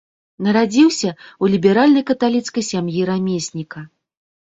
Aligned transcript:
Нарадзіўся 0.45 1.09
ў 1.41 1.45
ліберальнай 1.55 2.03
каталіцкай 2.11 2.63
сям'і 2.71 3.05
рамесніка. 3.11 3.83